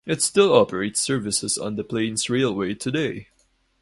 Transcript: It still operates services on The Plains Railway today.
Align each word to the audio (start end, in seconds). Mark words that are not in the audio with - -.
It 0.03 0.19
still 0.23 0.51
operates 0.51 0.99
services 0.99 1.59
on 1.59 1.75
The 1.75 1.83
Plains 1.83 2.27
Railway 2.27 2.73
today. 2.73 3.27